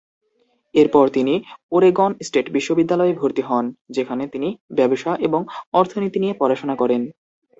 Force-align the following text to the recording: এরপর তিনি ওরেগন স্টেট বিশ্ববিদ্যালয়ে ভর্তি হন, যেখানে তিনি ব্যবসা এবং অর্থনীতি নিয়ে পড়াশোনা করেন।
এরপর 0.75 1.05
তিনি 1.09 1.33
ওরেগন 1.71 2.11
স্টেট 2.21 2.47
বিশ্ববিদ্যালয়ে 2.51 3.13
ভর্তি 3.13 3.41
হন, 3.41 3.65
যেখানে 3.89 4.23
তিনি 4.27 4.49
ব্যবসা 4.77 5.11
এবং 5.19 5.41
অর্থনীতি 5.73 6.17
নিয়ে 6.19 6.35
পড়াশোনা 6.39 6.75
করেন। 6.75 7.01